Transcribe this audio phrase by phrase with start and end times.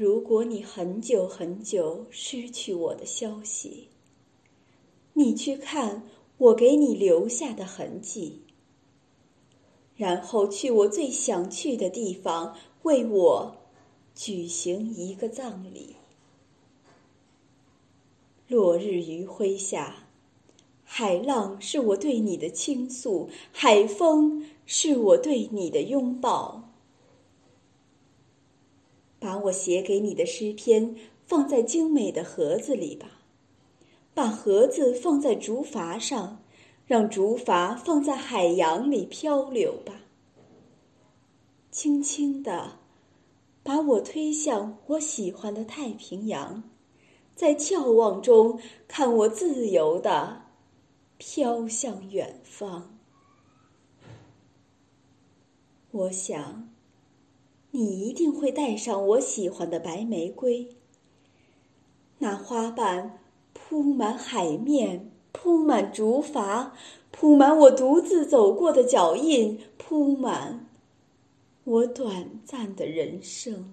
[0.00, 3.88] 如果你很久很久失去我的消息，
[5.12, 8.40] 你去看我给你留下的痕迹，
[9.96, 13.56] 然后去我最想去的地方为我
[14.14, 15.96] 举行一个葬礼。
[18.48, 20.08] 落日余晖下，
[20.82, 26.69] 海浪是我对你的倾诉，海风是我对你的拥抱。
[29.44, 30.96] 我写给你的诗篇
[31.26, 33.22] 放在精美的盒子里吧，
[34.12, 36.42] 把盒子放在竹筏上，
[36.86, 39.94] 让竹筏放在海洋里漂流吧。
[41.70, 42.78] 轻轻地
[43.62, 46.64] 把我推向我喜欢的太平洋，
[47.36, 50.42] 在眺望中看我自由的
[51.18, 52.98] 飘向远方。
[55.92, 56.68] 我想。
[57.72, 60.68] 你一定会带上我喜欢的白玫瑰，
[62.18, 63.20] 那花瓣
[63.52, 66.70] 铺满海面，铺满竹筏，
[67.10, 70.68] 铺满我独自走过的脚印，铺满
[71.64, 73.72] 我短暂的人生。